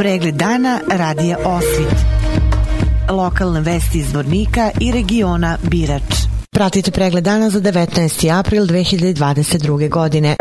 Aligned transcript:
Pregled 0.00 0.34
dana 0.34 0.80
radija 0.90 1.38
Osvit. 1.44 1.94
Lokalne 3.10 3.60
vesti 3.60 3.98
iz 3.98 4.12
Vornika 4.14 4.70
i 4.80 4.92
regiona 4.92 5.58
Birač. 5.62 6.14
Pratite 6.50 6.90
pregled 6.90 7.24
dana 7.24 7.50
za 7.50 7.60
19. 7.60 8.38
april 8.38 8.66
2022. 8.66 9.88
godine. 9.88 10.36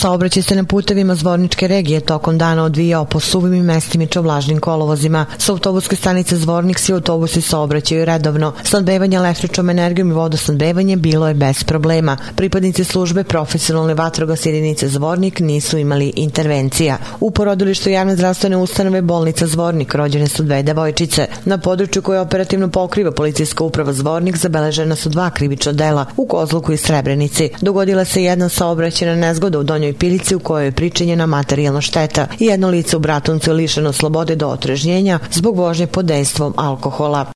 Saobraćaj 0.00 0.42
se 0.42 0.56
na 0.56 0.64
putevima 0.64 1.14
Zvorničke 1.14 1.68
regije 1.68 2.00
tokom 2.00 2.38
dana 2.38 2.64
odvijao 2.64 3.04
po 3.04 3.20
suvim 3.20 3.54
i 3.54 3.62
mestim 3.62 4.02
i 4.02 4.06
čovlažnim 4.06 4.60
kolovozima. 4.60 5.26
Sa 5.38 5.52
autobuske 5.52 5.96
stanice 5.96 6.36
Zvornik 6.36 6.78
svi 6.78 6.94
autobusi 6.94 7.40
saobraćaju 7.40 8.04
redovno. 8.04 8.52
Snadbevanje 8.62 9.16
električnom 9.16 9.70
energijom 9.70 10.10
i 10.10 10.14
vodosnadbevanje 10.14 10.96
bilo 10.96 11.28
je 11.28 11.34
bez 11.34 11.64
problema. 11.64 12.16
Pripadnici 12.36 12.84
službe 12.84 13.24
profesionalne 13.24 13.94
vatrogas 13.94 14.46
jedinice 14.46 14.88
Zvornik 14.88 15.40
nisu 15.40 15.78
imali 15.78 16.12
intervencija. 16.16 16.98
U 17.20 17.30
porodilištu 17.30 17.90
javne 17.90 18.16
zdravstvene 18.16 18.56
ustanove 18.56 19.02
bolnica 19.02 19.46
Zvornik 19.46 19.94
rođene 19.94 20.28
su 20.28 20.42
dve 20.42 20.62
devojčice. 20.62 21.26
Na 21.44 21.58
području 21.58 22.02
koje 22.02 22.20
operativno 22.20 22.68
pokriva 22.68 23.12
policijska 23.12 23.64
uprava 23.64 23.92
Zvornik 23.92 24.36
zabeležena 24.36 24.96
su 24.96 25.08
dva 25.08 25.30
krivična 25.30 25.72
dela 25.72 26.06
u 26.16 26.26
Kozluku 26.26 26.72
i 26.72 26.76
Srebrenici. 26.76 27.50
Dogodila 27.60 28.04
se 28.04 28.22
jedna 28.22 28.48
saobraćena 28.48 29.14
nezgoda 29.14 29.58
u 29.58 29.62
Donjoj 29.62 29.87
Crnoj 29.88 29.98
Pilici 29.98 30.34
u 30.34 30.38
kojoj 30.38 30.64
je 30.64 30.72
pričinjena 30.72 31.26
materijalna 31.26 31.80
šteta 31.80 32.26
i 32.38 32.44
jedno 32.44 32.68
lice 32.68 32.96
u 32.96 33.00
Bratuncu 33.00 33.50
je 33.50 33.54
lišeno 33.54 33.92
slobode 33.92 34.36
do 34.36 34.48
otrežnjenja 34.48 35.18
zbog 35.30 35.56
vožnje 35.56 35.86
pod 35.86 36.04
dejstvom 36.04 36.54
alkohola. 36.56 37.26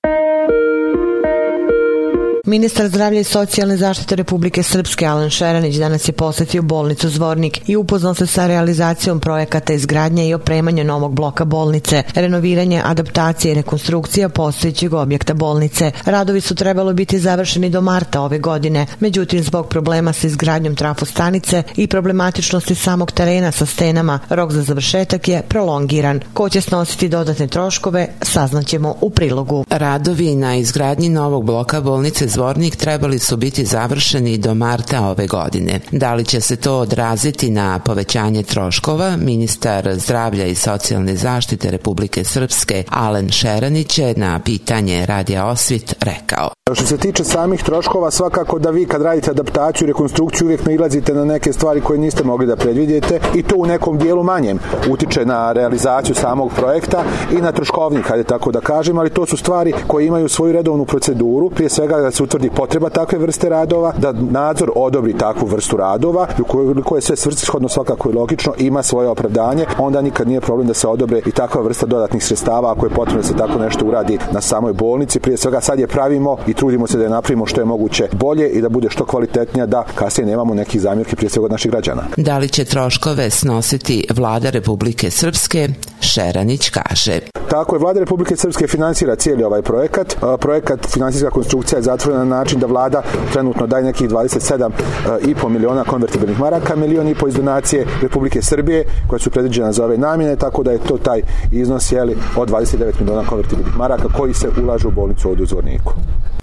Ministar 2.53 2.89
zdravlja 2.89 3.21
i 3.21 3.25
socijalne 3.25 3.77
zaštite 3.77 4.17
Republike 4.17 4.63
Srpske 4.63 5.07
Alan 5.07 5.31
Šeranić 5.31 5.77
danas 5.77 6.09
je 6.09 6.13
posetio 6.13 6.63
bolnicu 6.63 7.09
Zvornik 7.09 7.69
i 7.69 7.77
upoznao 7.77 8.15
se 8.15 8.27
sa 8.27 8.47
realizacijom 8.47 9.21
projekata 9.21 9.73
izgradnje 9.73 10.29
i 10.29 10.35
opremanja 10.35 10.85
novog 10.85 11.15
bloka 11.15 11.45
bolnice, 11.45 12.03
renoviranje, 12.15 12.83
adaptacije 12.85 13.53
i 13.53 13.55
rekonstrukcija 13.55 14.29
postojećeg 14.29 14.95
objekta 14.95 15.35
bolnice. 15.35 15.91
Radovi 16.05 16.41
su 16.41 16.55
trebalo 16.55 16.93
biti 16.93 17.19
završeni 17.19 17.71
do 17.71 17.81
marta 17.81 18.21
ove 18.21 18.39
godine, 18.39 18.87
međutim 19.01 19.43
zbog 19.43 19.69
problema 19.69 20.13
sa 20.13 20.27
izgradnjom 20.27 20.77
trafostanice 20.77 21.63
i 21.77 21.87
problematičnosti 21.87 22.75
samog 22.75 23.13
terena 23.13 23.53
sa 23.53 23.67
stenama, 23.67 24.19
rok 24.29 24.53
za 24.53 24.63
završetak 24.63 25.29
je 25.29 25.43
prolongiran. 25.49 26.21
Ko 26.35 26.49
će 26.49 26.61
snositi 26.61 27.09
dodatne 27.09 27.47
troškove, 27.47 28.09
saznaćemo 28.23 28.95
u 29.01 29.11
prilogu. 29.11 29.65
Radovi 29.71 30.35
na 30.35 30.57
izgradnji 30.57 31.09
novog 31.09 31.45
bloka 31.45 31.81
bolnice 31.81 32.29
Zvornik 32.29 32.42
trebali 32.77 33.19
su 33.19 33.37
biti 33.37 33.65
završeni 33.65 34.39
do 34.39 34.55
marta 34.55 35.07
ove 35.07 35.27
godine. 35.27 35.81
Da 35.93 36.15
li 36.15 36.25
će 36.25 36.41
se 36.41 36.57
to 36.57 36.79
odraziti 36.79 37.51
na 37.51 37.79
povećanje 37.79 38.43
troškova, 38.43 39.17
ministar 39.17 39.95
zdravlja 39.99 40.47
i 40.47 40.55
socijalne 40.55 41.17
zaštite 41.17 41.71
Republike 41.71 42.25
Srpske 42.25 42.85
Alen 42.89 43.31
Šeranić 43.31 43.99
je 43.99 44.15
na 44.17 44.41
pitanje 44.45 45.07
Radija 45.07 45.47
Osvit 45.47 45.95
rekao. 46.01 46.62
Što 46.71 46.87
se 46.87 46.97
tiče 46.97 47.25
samih 47.25 47.63
troškova, 47.63 48.11
svakako 48.11 48.59
da 48.59 48.71
vi 48.71 48.87
kad 48.87 49.03
radite 49.03 49.31
adaptaciju, 49.31 49.87
rekonstrukciju, 49.87 50.47
uvijek 50.47 50.67
nailazite 50.67 51.15
na 51.15 51.25
neke 51.25 51.53
stvari 51.53 51.81
koje 51.81 51.99
niste 51.99 52.25
mogli 52.25 52.47
da 52.47 52.57
predvidite 52.57 53.21
i 53.35 53.43
to 53.43 53.57
u 53.57 53.67
nekom 53.67 53.99
dijelu 53.99 54.23
manjem. 54.23 54.59
Utiče 54.91 55.27
na 55.27 55.53
realizaciju 55.53 56.15
samog 56.15 56.53
projekta 56.57 57.05
i 57.33 57.41
na 57.41 57.53
troškovnik, 57.53 58.09
hajde 58.09 58.25
tako 58.25 58.53
da 58.53 58.61
kažem, 58.61 58.99
ali 58.99 59.11
to 59.11 59.27
su 59.27 59.37
stvari 59.37 59.73
koje 59.87 60.07
imaju 60.07 60.29
svoju 60.29 60.53
redovnu 60.53 60.85
proceduru, 60.85 61.51
prije 61.51 61.69
svega 61.69 61.97
da 61.97 62.11
se 62.11 62.23
utvrdi 62.23 62.51
potreba 62.51 62.89
takve 62.89 63.19
vrste 63.19 63.49
radova, 63.49 63.93
da 63.99 64.13
nadzor 64.13 64.71
odobri 64.75 65.19
takvu 65.19 65.47
vrstu 65.47 65.77
radova 65.77 66.27
i 66.39 66.43
ukoliko 66.43 66.97
je 66.97 67.03
sve 67.03 67.17
svrsishodno 67.17 67.69
svakako 67.69 68.11
i 68.11 68.13
logično, 68.13 68.53
ima 68.59 68.83
svoje 68.83 69.09
opravdanje, 69.09 69.67
onda 69.79 70.01
nikad 70.01 70.29
nije 70.29 70.41
problem 70.41 70.67
da 70.67 70.75
se 70.75 70.89
odobre 70.89 71.21
i 71.27 71.31
takva 71.31 71.63
vrsta 71.63 71.87
dodatnih 71.87 72.25
sredstava 72.25 72.73
ako 72.73 72.87
je 72.87 72.91
potrebno 72.91 73.23
da 73.23 73.29
se 73.29 73.37
tako 73.37 73.59
nešto 73.59 73.87
uradi 73.87 74.19
na 74.33 74.41
samoj 74.41 74.73
bolnici. 74.73 75.21
Prije 75.21 75.37
svega 75.37 75.61
sad 75.61 75.79
je 75.79 75.87
pravimo 75.87 76.37
i 76.53 76.55
trudimo 76.55 76.87
se 76.87 76.99
da 76.99 77.05
je 77.05 77.11
napravimo 77.11 77.47
što 77.47 77.61
je 77.61 77.65
moguće 77.65 78.09
bolje 78.13 78.49
i 78.49 78.61
da 78.61 78.69
bude 78.69 78.91
što 78.91 79.05
kvalitetnija 79.05 79.67
da 79.67 79.85
kasnije 79.95 80.27
nemamo 80.27 80.55
nekih 80.55 80.81
zamjerki 80.81 81.17
prije 81.17 81.31
svega 81.31 81.45
od 81.45 81.51
naših 81.51 81.71
građana. 81.71 82.03
Da 82.17 82.39
li 82.39 82.49
će 82.49 82.65
troškove 82.65 83.31
snositi 83.31 84.07
vlada 84.17 84.51
Republike 84.51 85.11
Srpske? 85.11 85.69
Šeranić 86.01 86.71
kaže. 86.71 87.21
Tako 87.51 87.77
je, 87.77 87.81
vlada 87.81 88.01
Republike 88.01 88.37
Srpske 88.37 88.67
finansira 88.67 89.17
cijeli 89.17 89.45
ovaj 89.45 89.63
projekat. 89.63 90.17
Projekat 90.41 90.87
finansijska 90.87 91.31
konstrukcija 91.31 91.79
je 91.79 91.83
zatvorena 91.83 92.25
na 92.25 92.37
način 92.37 92.61
da 92.61 92.67
vlada 92.67 93.03
trenutno 93.33 93.67
daje 93.67 93.85
nekih 93.85 94.09
27,5 94.11 95.49
miliona 95.49 95.85
konvertibilnih 95.85 96.41
maraka, 96.41 96.77
milion 96.77 97.09
i 97.09 97.15
po 97.15 97.29
iz 97.29 97.35
donacije 97.35 97.87
Republike 98.03 98.43
Srbije 98.43 98.85
koje 99.07 99.21
su 99.21 99.31
predviđene 99.31 99.73
za 99.73 99.85
ove 99.85 99.99
namjene, 99.99 100.37
tako 100.37 100.63
da 100.63 100.73
je 100.73 100.79
to 100.79 100.99
taj 100.99 101.23
iznos 101.53 101.93
jeli, 101.93 102.17
od 102.37 102.51
29 102.51 103.01
miliona 103.01 103.29
konvertibilnih 103.29 103.77
maraka 103.77 104.09
koji 104.19 104.35
se 104.35 104.49
ulažu 104.63 104.89
u 104.89 104.93
bolnicu 104.93 105.31
od 105.31 105.41
uzvorniku. 105.41 105.93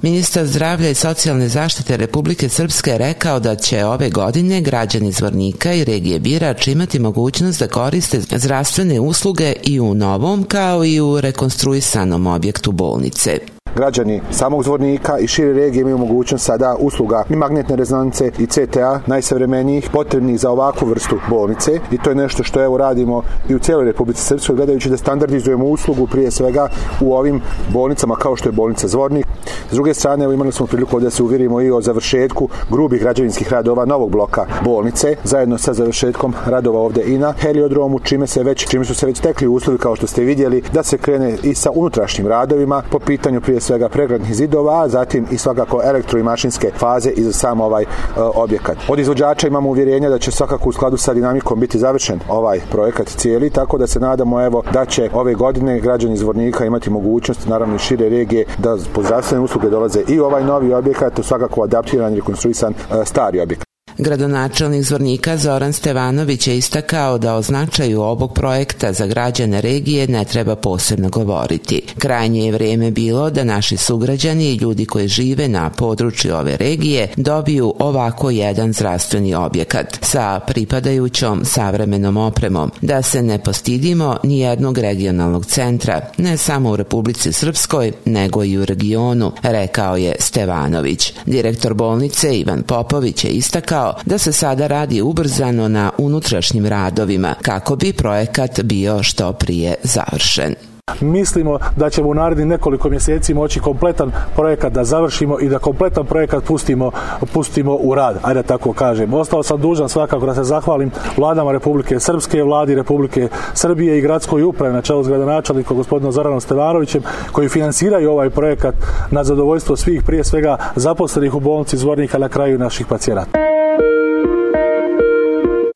Ministar 0.02 0.46
zdravlja 0.46 0.90
i 0.90 0.96
socijalne 0.96 1.48
zaštite 1.48 1.98
Republike 1.98 2.50
Srpske 2.50 2.98
rekao 2.98 3.40
da 3.40 3.56
će 3.56 3.86
ove 3.86 4.10
godine 4.10 4.62
građani 4.62 5.12
Zvornika 5.12 5.74
i 5.74 5.84
regije 5.84 6.20
Birač 6.20 6.68
imati 6.68 7.00
mogućnost 7.00 7.60
da 7.60 7.68
koriste 7.68 8.22
zdravstvene 8.36 9.00
usluge 9.00 9.54
i 9.64 9.80
u 9.80 9.94
novom 9.94 10.44
kao 10.44 10.86
i 10.86 11.00
u 11.00 11.22
rekonstruisanom 11.22 12.28
objektu 12.28 12.72
bolnice 12.72 13.40
građani 13.76 14.22
samog 14.32 14.64
zvornika 14.64 15.20
i 15.20 15.28
šire 15.28 15.54
regije 15.54 15.82
imaju 15.82 15.98
mogućnost 15.98 16.46
sada 16.46 16.76
usluga 16.80 17.24
i 17.30 17.36
magnetne 17.36 17.76
rezonance 17.76 18.32
i 18.40 18.46
CTA 18.46 19.00
najsavremenijih 19.08 19.90
potrebnih 19.94 20.40
za 20.40 20.52
ovakvu 20.52 20.88
vrstu 20.88 21.20
bolnice 21.30 21.80
i 21.92 21.98
to 21.98 22.10
je 22.10 22.16
nešto 22.16 22.44
što 22.44 22.64
evo 22.64 22.78
radimo 22.78 23.24
i 23.50 23.56
u 23.56 23.60
cijeloj 23.60 23.86
Republici 23.86 24.24
Srpskoj 24.24 24.56
gledajući 24.56 24.90
da 24.90 24.98
standardizujemo 24.98 25.66
uslugu 25.66 26.08
prije 26.08 26.32
svega 26.32 26.68
u 27.02 27.16
ovim 27.16 27.42
bolnicama 27.74 28.16
kao 28.16 28.36
što 28.36 28.50
je 28.50 28.54
bolnica 28.54 28.88
Zvornik. 28.88 29.26
S 29.72 29.74
druge 29.74 29.94
strane 29.94 30.24
evo 30.24 30.34
imali 30.34 30.52
smo 30.52 30.66
priliku 30.66 31.00
da 31.00 31.10
se 31.10 31.24
uvjerimo 31.24 31.62
i 31.62 31.72
o 31.72 31.82
završetku 31.82 32.50
grubih 32.70 33.02
građevinskih 33.02 33.52
radova 33.52 33.86
novog 33.86 34.12
bloka 34.12 34.46
bolnice 34.66 35.16
zajedno 35.24 35.58
sa 35.58 35.74
završetkom 35.74 36.34
radova 36.46 36.80
ovde 36.80 37.04
i 37.06 37.18
na 37.18 37.34
heliodromu 37.40 38.00
čime 38.00 38.28
se 38.28 38.44
već 38.44 38.68
čime 38.68 38.86
su 38.86 38.96
se 38.96 39.06
već 39.06 39.20
tekli 39.20 39.48
uslovi 39.48 39.80
kao 39.80 39.96
što 39.96 40.08
ste 40.08 40.24
vidjeli 40.24 40.64
da 40.74 40.84
se 40.84 40.98
krene 40.98 41.38
i 41.44 41.56
sa 41.56 41.72
unutrašnjim 41.72 42.28
radovima 42.28 42.84
po 42.92 43.00
pitanju 43.00 43.42
prije 43.42 43.59
svega 43.60 43.90
pregradnih 43.90 44.36
zidova, 44.36 44.90
zatim 44.90 45.28
i 45.32 45.38
svakako 45.38 45.82
elektro 45.84 46.20
i 46.20 46.24
mašinske 46.24 46.72
faze 46.78 47.10
i 47.10 47.24
za 47.24 47.32
sam 47.32 47.62
ovaj 47.62 47.84
uh, 47.84 48.24
objekat. 48.36 48.78
Od 48.88 49.00
izvođača 49.00 49.48
imamo 49.48 49.70
uvjerenje 49.70 50.10
da 50.10 50.20
će 50.20 50.32
svakako 50.32 50.70
u 50.70 50.72
skladu 50.72 50.98
sa 50.98 51.14
dinamikom 51.14 51.60
biti 51.60 51.80
završen 51.80 52.20
ovaj 52.30 52.60
projekat 52.72 53.08
cijeli, 53.08 53.50
tako 53.50 53.78
da 53.78 53.88
se 53.88 54.00
nadamo 54.00 54.42
evo 54.42 54.64
da 54.74 54.86
će 54.86 55.10
ove 55.14 55.34
godine 55.34 55.80
građani 55.80 56.18
Zvornika 56.18 56.66
imati 56.66 56.90
mogućnost, 56.90 57.48
naravno 57.48 57.76
i 57.76 57.80
šire 57.80 58.10
regije, 58.10 58.46
da 58.58 58.78
po 58.94 59.04
zdravstvene 59.04 59.44
usluge 59.44 59.70
dolaze 59.70 60.02
i 60.08 60.20
ovaj 60.20 60.44
novi 60.44 60.74
objekat, 60.74 61.20
svakako 61.24 61.64
adaptiran 61.64 62.14
i 62.14 62.16
rekonstruisan 62.16 62.74
uh, 62.74 63.06
stari 63.06 63.42
objekat. 63.42 63.69
Gradonačelnik 64.02 64.84
Zvornika 64.84 65.38
Zoran 65.38 65.74
Stevanović 65.74 66.48
je 66.48 66.58
istakao 66.58 67.18
da 67.18 67.36
o 67.36 67.42
značaju 67.42 68.02
ovog 68.02 68.34
projekta 68.34 68.94
za 68.94 69.06
građane 69.06 69.62
regije 69.62 70.08
ne 70.08 70.26
treba 70.26 70.56
posebno 70.56 71.10
govoriti. 71.10 71.82
Krajnje 71.98 72.46
je 72.46 72.52
vreme 72.52 72.92
bilo 72.92 73.30
da 73.30 73.44
naši 73.44 73.78
sugrađani 73.78 74.46
i 74.46 74.56
ljudi 74.56 74.86
koji 74.86 75.08
žive 75.08 75.48
na 75.48 75.70
području 75.70 76.36
ove 76.36 76.58
regije 76.58 77.08
dobiju 77.16 77.74
ovako 77.80 78.30
jedan 78.30 78.74
zdravstveni 78.74 79.36
objekat 79.36 79.98
sa 80.02 80.40
pripadajućom 80.48 81.46
savremenom 81.46 82.18
opremom, 82.18 82.72
da 82.82 83.02
se 83.02 83.24
ne 83.24 83.40
postidimo 83.44 84.18
ni 84.24 84.40
jednog 84.40 84.78
regionalnog 84.78 85.46
centra, 85.46 86.02
ne 86.18 86.38
samo 86.38 86.72
u 86.72 86.76
Republici 86.76 87.34
Srpskoj, 87.34 87.92
nego 88.06 88.44
i 88.44 88.58
u 88.58 88.66
regionu, 88.66 89.32
rekao 89.42 89.98
je 89.98 90.16
Stevanović. 90.20 91.14
Direktor 91.26 91.74
bolnice 91.74 92.38
Ivan 92.38 92.64
Popović 92.64 93.24
je 93.24 93.30
istakao 93.30 93.89
da 94.06 94.18
se 94.18 94.32
sada 94.32 94.68
radi 94.68 95.02
ubrzano 95.02 95.68
na 95.68 95.92
unutrašnjim 95.98 96.66
radovima 96.66 97.36
kako 97.42 97.76
bi 97.76 97.94
projekat 97.94 98.62
bio 98.64 99.04
što 99.04 99.34
prije 99.34 99.76
završen. 99.84 100.56
Mislimo 101.02 101.60
da 101.76 101.90
ćemo 101.90 102.10
u 102.10 102.14
narednih 102.14 102.48
nekoliko 102.48 102.90
mjeseci 102.90 103.34
moći 103.34 103.60
kompletan 103.60 104.12
projekat 104.36 104.74
da 104.74 104.84
završimo 104.84 105.40
i 105.40 105.50
da 105.50 105.60
kompletan 105.60 106.06
projekat 106.06 106.44
pustimo, 106.44 106.92
pustimo 107.34 107.78
u 107.82 107.96
rad, 107.96 108.18
ajde 108.24 108.42
da 108.42 108.48
tako 108.48 108.74
kažem. 108.74 109.14
Ostao 109.14 109.44
sam 109.44 109.62
dužan 109.62 109.90
svakako 109.90 110.26
da 110.26 110.36
se 110.36 110.44
zahvalim 110.44 110.92
vladama 111.18 111.52
Republike 111.52 112.00
Srpske, 112.00 112.44
vladi 112.44 112.76
Republike 112.76 113.28
Srbije 113.54 113.98
i 113.98 114.02
gradskoj 114.02 114.44
upravi 114.44 114.74
na 114.74 114.82
čelu 114.82 115.04
s 115.04 115.08
gradonačelnikom 115.08 115.78
gospodinom 115.78 116.12
Zoranom 116.12 116.42
Stevanovićem 116.42 117.04
koji 117.32 117.50
finansiraju 117.50 118.12
ovaj 118.12 118.30
projekat 118.30 118.76
na 119.12 119.24
zadovoljstvo 119.24 119.76
svih 119.76 120.04
prije 120.04 120.24
svega 120.24 120.58
zaposlenih 120.76 121.36
u 121.36 121.40
bolnici 121.40 121.78
Zvornika 121.78 122.18
na 122.18 122.30
kraju 122.30 122.60
naših 122.60 122.88
pacijenata. 122.88 123.49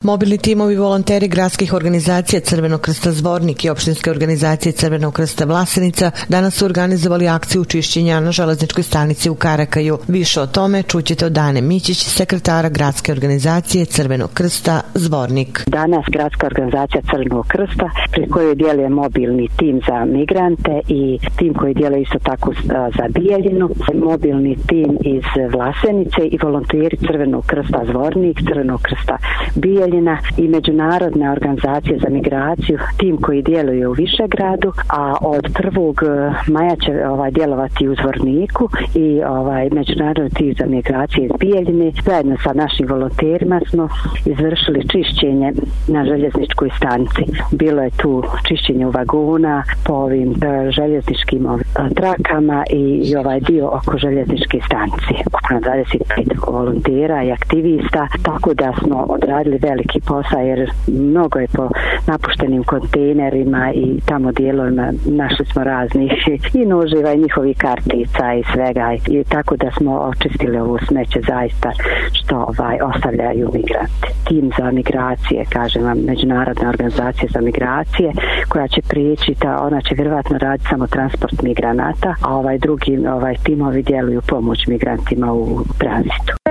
Mobilni 0.03 0.37
timovi 0.37 0.75
volonteri 0.75 1.27
gradskih 1.27 1.73
organizacija 1.73 2.39
Crvenog 2.39 2.81
krsta 2.81 3.11
Zvornik 3.11 3.65
i 3.65 3.69
opštinske 3.69 4.11
organizacije 4.11 4.71
Crvenog 4.71 5.13
krsta 5.13 5.45
Vlasenica 5.45 6.11
danas 6.29 6.53
su 6.53 6.65
organizovali 6.65 7.27
akciju 7.27 7.65
čišćenja 7.65 8.19
na 8.19 8.31
železničkoj 8.31 8.83
stanici 8.83 9.29
u 9.29 9.35
Karakaju. 9.35 9.97
Više 10.07 10.41
o 10.41 10.47
tome 10.47 10.83
čućete 10.83 11.25
od 11.25 11.31
Dane 11.31 11.61
Mićić, 11.61 11.97
sekretara 11.97 12.69
gradske 12.69 13.11
organizacije 13.11 13.85
Crvenog 13.85 14.29
krsta 14.33 14.81
Zvornik. 14.93 15.63
Danas 15.67 16.05
gradska 16.11 16.47
organizacija 16.47 17.01
Crvenog 17.11 17.45
krsta 17.47 17.89
pri 18.11 18.29
kojoj 18.29 18.55
djeluje 18.55 18.89
mobilni 18.89 19.47
tim 19.57 19.81
za 19.87 20.05
migrante 20.05 20.81
i 20.87 21.19
tim 21.37 21.53
koji 21.53 21.73
djeluje 21.73 22.01
isto 22.01 22.19
tako 22.19 22.53
za 22.97 23.07
Bijeljinu, 23.09 23.69
mobilni 23.93 24.57
tim 24.67 24.97
iz 25.05 25.23
Vlasenice 25.53 26.21
i 26.31 26.37
volonteri 26.43 26.97
Crvenog 26.97 27.45
krsta 27.45 27.81
Zvornik, 27.91 28.37
Crvenog 28.47 28.81
krsta 28.81 29.17
Bijeljina 29.55 29.92
i 30.37 30.47
međunarodne 30.47 31.31
organizacije 31.31 31.99
za 31.99 32.09
migraciju, 32.09 32.77
tim 32.97 33.17
koji 33.17 33.41
djeluje 33.41 33.87
u 33.87 33.91
Višegradu, 33.91 34.73
a 34.89 35.15
od 35.21 35.43
1. 35.43 36.33
maja 36.47 36.75
će 36.75 37.07
ovaj 37.07 37.31
djelovati 37.31 37.87
u 37.87 37.95
Zvorniku 37.95 38.69
i 38.95 39.23
ovaj 39.23 39.69
međunarodni 39.71 40.29
tim 40.29 40.55
za 40.59 40.65
migracije 40.65 41.25
iz 41.25 41.31
Bijeljine. 41.39 41.91
Zajedno 42.05 42.35
sa 42.43 42.53
našim 42.53 42.87
volonterima 42.87 43.61
smo 43.69 43.89
izvršili 44.25 44.87
čišćenje 44.87 45.53
na 45.87 46.05
željezničkoj 46.05 46.69
stanici. 46.77 47.23
Bilo 47.51 47.81
je 47.81 47.89
tu 47.89 48.23
čišćenje 48.47 48.87
u 48.87 48.91
vagona 48.91 49.63
po 49.85 49.93
ovim 49.93 50.31
e, 50.31 50.71
željezničkim 50.71 51.47
trakama 51.95 52.63
i, 52.71 53.01
i 53.09 53.15
ovaj 53.15 53.39
dio 53.39 53.67
oko 53.67 53.97
željezničke 53.97 54.59
stanice. 54.65 55.13
Ukupno 55.27 55.59
25 55.59 56.51
volontera 56.51 57.23
i 57.23 57.31
aktivista, 57.31 58.07
tako 58.23 58.53
da 58.53 58.73
smo 58.83 58.97
odradili 59.09 59.59
veliki 59.83 60.07
posao 60.07 60.39
jer 60.39 60.71
mnogo 60.87 61.39
je 61.39 61.47
po 61.47 61.69
napuštenim 62.07 62.63
kontejnerima 62.63 63.71
i 63.73 63.99
tamo 64.05 64.31
dijelovima 64.31 64.93
našli 65.05 65.45
smo 65.45 65.63
raznih 65.63 66.11
i 66.53 66.65
noživa 66.65 67.13
i 67.13 67.17
njihovi 67.17 67.53
kartica 67.53 68.33
i 68.33 68.43
svega 68.53 68.97
i 69.07 69.23
tako 69.23 69.55
da 69.57 69.71
smo 69.77 69.99
očistili 69.99 70.57
ovo 70.57 70.79
smeće 70.87 71.19
zaista 71.27 71.71
što 72.13 72.35
ovaj 72.35 72.77
ostavljaju 72.81 73.49
migranti. 73.53 74.07
Tim 74.27 74.51
za 74.57 74.71
migracije, 74.71 75.45
kažem 75.49 75.83
vam, 75.83 75.97
međunarodna 75.97 76.69
organizacija 76.69 77.29
za 77.33 77.41
migracije 77.41 78.11
koja 78.49 78.67
će 78.67 78.81
prijeći, 78.89 79.35
ta, 79.39 79.65
ona 79.65 79.81
će 79.81 79.95
vjerovatno 79.95 80.37
raditi 80.37 80.69
samo 80.69 80.87
transport 80.87 81.41
migranata, 81.41 82.15
a 82.21 82.35
ovaj 82.35 82.57
drugi 82.57 83.07
ovaj 83.07 83.35
timovi 83.43 83.83
djeluju 83.83 84.21
pomoć 84.27 84.67
migrantima 84.67 85.33
u 85.33 85.63
tranzitu. 85.77 86.42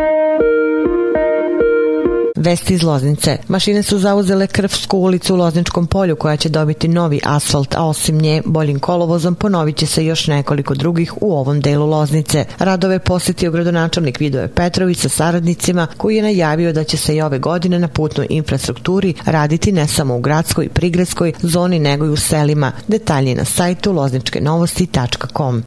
Vesti 2.43 2.75
iz 2.75 2.83
Loznice. 2.83 3.39
Mašine 3.49 3.83
su 3.83 3.99
zauzele 3.99 4.47
Krvsku 4.47 4.99
ulicu 4.99 5.35
u 5.35 5.37
Lozničkom 5.37 5.87
polju 5.87 6.17
koja 6.17 6.37
će 6.37 6.49
dobiti 6.49 6.89
novi 6.89 7.21
asfalt, 7.25 7.75
a 7.75 7.85
osim 7.85 8.19
nje 8.19 8.43
boljim 8.45 8.79
kolovozom 8.79 9.35
ponovit 9.35 9.77
će 9.77 9.87
se 9.87 10.07
još 10.07 10.27
nekoliko 10.27 10.75
drugih 10.75 11.15
u 11.21 11.33
ovom 11.37 11.61
delu 11.61 11.87
Loznice. 11.87 12.45
Radove 12.59 12.99
posjetio 12.99 13.51
gradonačelnik 13.51 14.21
Vidoje 14.21 14.49
Petrović 14.49 14.99
sa 14.99 15.09
saradnicima 15.09 15.87
koji 15.97 16.17
je 16.17 16.23
najavio 16.23 16.73
da 16.73 16.85
će 16.85 16.97
se 16.97 17.17
i 17.17 17.23
ove 17.23 17.39
godine 17.39 17.79
na 17.79 17.89
putnoj 17.89 18.27
infrastrukturi 18.31 19.15
raditi 19.25 19.73
ne 19.73 19.87
samo 19.87 20.17
u 20.17 20.21
gradskoj 20.21 20.65
i 20.65 20.69
prigradskoj 20.69 21.33
zoni 21.43 21.79
nego 21.79 22.07
i 22.07 22.11
u 22.11 22.17
selima. 22.17 22.73
Detalji 22.89 23.35
na 23.35 23.45
sajtu 23.45 23.93
lozničkenovosti.com. 23.93 25.63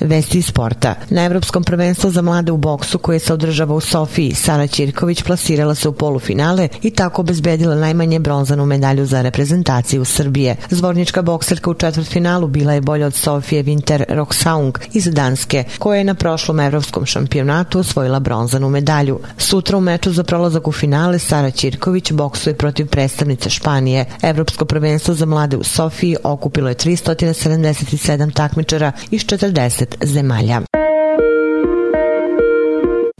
Vesti 0.00 0.42
sporta. 0.42 0.94
Na 1.10 1.24
Evropskom 1.24 1.64
prvenstvu 1.64 2.10
za 2.10 2.22
mlade 2.22 2.52
u 2.52 2.56
boksu 2.56 2.98
koje 2.98 3.18
se 3.18 3.32
održava 3.32 3.74
u 3.74 3.80
Sofiji, 3.80 4.34
Sara 4.34 4.66
Ćirković 4.66 5.22
plasirala 5.22 5.74
se 5.74 5.88
u 5.88 5.92
polufinale 5.92 6.68
i 6.82 6.90
tako 6.90 7.22
obezbedila 7.22 7.74
najmanje 7.74 8.18
bronzanu 8.18 8.66
medalju 8.66 9.06
za 9.06 9.22
reprezentaciju 9.22 10.04
Srbije. 10.04 10.56
Zvornička 10.70 11.22
bokserka 11.22 11.70
u 11.70 11.74
četvrtfinalu 11.74 12.46
bila 12.46 12.72
je 12.72 12.80
bolja 12.80 13.06
od 13.06 13.14
Sofije 13.14 13.64
Winter 13.64 14.04
Roxaung 14.08 14.78
iz 14.92 15.04
Danske, 15.04 15.64
koja 15.78 15.98
je 15.98 16.04
na 16.04 16.14
prošlom 16.14 16.60
evropskom 16.60 17.06
šampionatu 17.06 17.78
osvojila 17.78 18.20
bronzanu 18.20 18.68
medalju. 18.68 19.20
Sutra 19.38 19.78
u 19.78 19.80
meču 19.80 20.12
za 20.12 20.24
prolazak 20.24 20.68
u 20.68 20.72
finale 20.72 21.18
Sara 21.18 21.50
Ćirković 21.50 22.12
boksuje 22.12 22.54
protiv 22.54 22.86
predstavnice 22.86 23.50
Španije. 23.50 24.04
Evropsko 24.22 24.64
prvenstvo 24.64 25.14
za 25.14 25.26
mlade 25.26 25.56
u 25.56 25.64
Sofiji 25.64 26.16
okupilo 26.24 26.68
je 26.68 26.74
377 26.74 28.32
takmičara 28.32 28.92
iz 29.10 29.24
40 29.24 29.88
30 29.88 29.97
zemalja. 30.02 30.62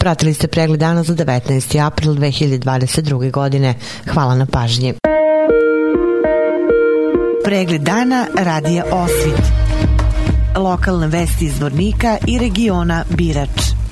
Pratili 0.00 0.34
ste 0.34 0.48
pregled 0.48 0.80
dana 0.80 1.02
za 1.02 1.14
19. 1.14 1.86
april 1.86 2.12
2022. 2.14 3.30
godine. 3.30 3.74
Hvala 4.06 4.34
na 4.34 4.46
pažnji. 4.46 4.94
Pregled 7.44 7.82
dana 7.82 8.26
radija 8.38 8.84
Osvit. 8.92 9.42
Lokalne 10.56 11.06
vesti 11.06 11.44
iz 11.44 11.60
Vornika 11.60 12.16
i 12.26 12.38
regiona 12.38 13.04
Birač. 13.10 13.87